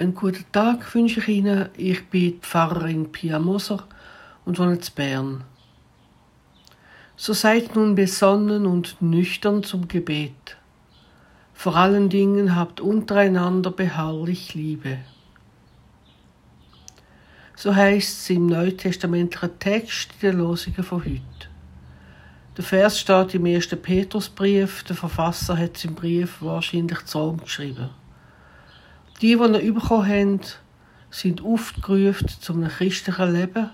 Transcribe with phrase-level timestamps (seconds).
[0.00, 1.68] Einen guten Tag wünsche ich Ihnen.
[1.76, 3.86] Ich bin Pfarrerin Pia Moser
[4.46, 5.44] und wohne in Bern.
[7.16, 10.56] So seid nun besonnen und nüchtern zum Gebet.
[11.52, 15.00] Vor allen Dingen habt untereinander beharrlich Liebe.
[17.54, 21.20] So heißt es im neutestamentlichen Text den Losungen von heute.
[22.56, 24.82] Der Vers steht im ersten Petrusbrief.
[24.84, 27.90] Der Verfasser hat es im Brief wahrscheinlich zu Rom geschrieben.
[29.20, 30.40] Die, die ihn bekommen haben,
[31.10, 33.70] sind aufgerufen zu einem christlichen Leben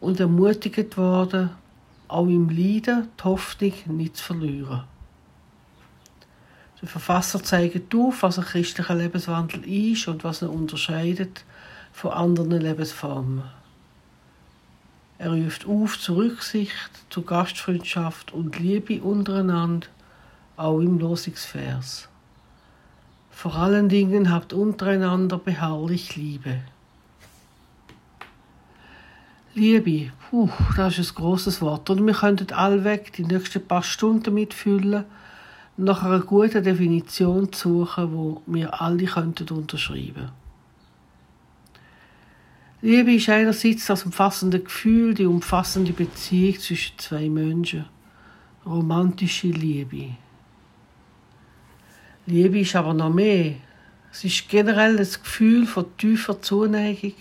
[0.00, 1.50] und ermutigt worden,
[2.08, 4.84] auch im Leiden die Hoffnung nicht zu verlieren.
[6.82, 11.44] Der Verfasser zeigt auf, was ein christlicher Lebenswandel ist und was ihn unterscheidet
[11.92, 13.44] von anderen Lebensformen.
[15.18, 19.86] Er ruft auf zu Rücksicht, zu Gastfreundschaft und Liebe untereinander,
[20.56, 22.08] auch im Losungsvers.
[23.36, 26.60] Vor allen Dingen habt untereinander beharrlich Liebe.
[29.52, 31.90] Liebe, puh, das ist ein grosses Wort.
[31.90, 35.04] Und wir könnten allweg die nächsten paar Stunden damit füllen,
[35.76, 40.30] nach einer guten Definition zu suchen, wo wir alle könnten unterschreiben
[42.80, 47.84] Liebe ist einerseits das umfassende Gefühl, die umfassende Beziehung zwischen zwei Menschen.
[48.64, 50.16] Romantische Liebe.
[52.26, 53.54] Liebe ist aber noch mehr.
[54.10, 57.14] Es ist generell das Gefühl von tiefer Zuneigung,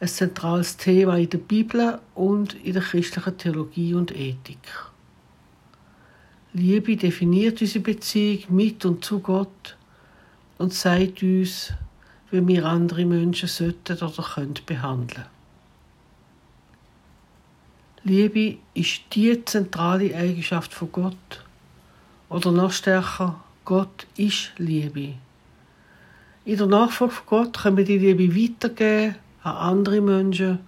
[0.00, 4.58] ein zentrales Thema in der Bibel und in der christlichen Theologie und Ethik.
[6.52, 9.76] Liebe definiert unsere Beziehung mit und zu Gott
[10.56, 11.72] und sagt uns,
[12.30, 15.26] wie wir andere Menschen sollten oder können behandeln.
[18.02, 21.44] Liebe ist die zentrale Eigenschaft von Gott.
[22.30, 25.12] Oder noch stärker, Gott ist Liebe.
[26.46, 30.60] In der Nachfolge von Gott können wir die Liebe weitergeben an andere Menschen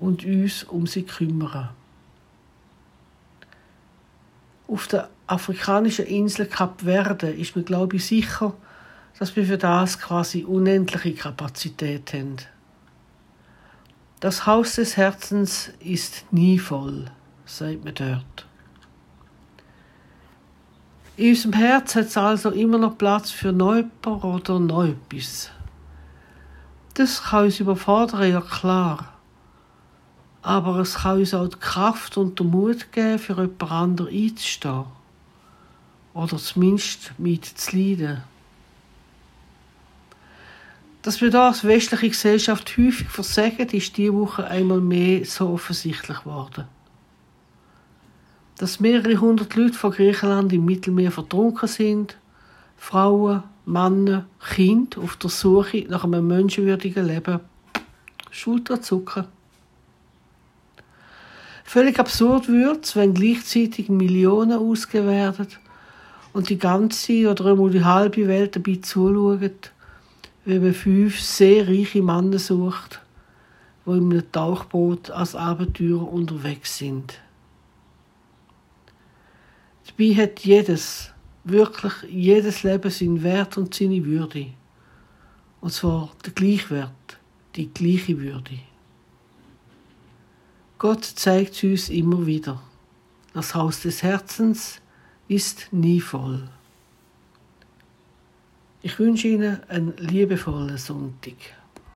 [0.00, 1.68] und uns um sie kümmern.
[4.66, 8.54] Auf der afrikanischen Insel Kap Verde ist mir, glaube ich, sicher,
[9.18, 12.36] dass wir für das quasi unendliche Kapazität haben.
[14.20, 17.10] Das Haus des Herzens ist nie voll,
[17.44, 18.45] sagt man dort.
[21.18, 25.50] In unserem Herz hat es also immer noch Platz für Neuper oder Neupis.
[26.92, 29.14] Das kann uns überfordern, ja klar.
[30.42, 34.84] Aber es kann uns auch die Kraft und den Mut geben, für jemand anderen einzustehen.
[36.12, 38.22] Oder zumindest mit zu leiden.
[41.00, 46.18] Dass wir das als westliche Gesellschaft häufig versagen, ist diese Woche einmal mehr so offensichtlich
[46.18, 46.66] geworden
[48.58, 52.16] dass mehrere hundert Leute von Griechenland im Mittelmeer vertrunken sind.
[52.76, 57.40] Frauen, Männer, Kinder auf der Suche nach einem menschenwürdigen Leben.
[58.30, 59.24] Schulterzucken.
[61.64, 65.48] Völlig absurd wird es, wenn gleichzeitig Millionen ausgegeben werden
[66.32, 69.72] und die ganze oder einmal die halbe Welt dabei zuschaut,
[70.44, 73.00] wie man fünf sehr reiche Männer sucht,
[73.84, 77.18] die in einem Tauchboot als Abenteurer unterwegs sind.
[79.98, 81.10] Dabei hat jedes,
[81.44, 84.48] wirklich jedes Leben seinen Wert und seine Würde.
[85.60, 87.18] Und zwar der Gleichwert,
[87.54, 88.58] die gleiche Würde.
[90.78, 92.62] Gott zeigt es uns immer wieder.
[93.32, 94.82] Das Haus des Herzens
[95.28, 96.46] ist nie voll.
[98.82, 101.36] Ich wünsche Ihnen einen liebevollen Sonntag.